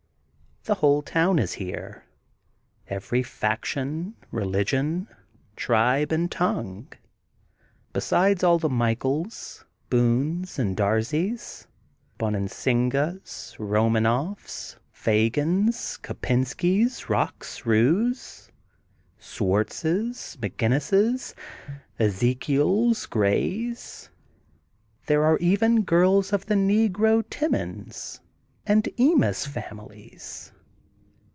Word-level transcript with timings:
The 0.65 0.75
whole 0.75 1.01
town 1.01 1.39
is 1.39 1.53
here; 1.53 2.03
every 2.87 3.23
faction, 3.23 4.13
religion, 4.29 5.07
tribe 5.55 6.11
and 6.11 6.29
tongue. 6.31 6.85
Besides 7.93 8.43
all 8.43 8.59
the 8.59 8.69
Michaels, 8.69 9.65
Boones 9.89 10.59
and 10.59 10.77
Darsies, 10.77 11.65
Bonansingas, 12.19 13.55
Bomanoffs, 13.57 14.75
Fagins, 14.93 15.99
Kopenskys, 15.99 17.07
Bocks, 17.07 17.61
Bues, 17.61 18.49
Swartzes, 19.19 20.37
McGinnisses, 20.37 21.33
Ezekiels, 21.97 23.07
Greys, 23.07 24.11
there 25.07 25.23
are 25.23 25.39
even 25.39 25.81
girls 25.81 26.31
of 26.31 26.45
the 26.45 26.53
negro 26.55 27.27
Timmons 27.31 28.19
and 28.67 28.87
Ends 28.99 29.47
families. 29.47 30.51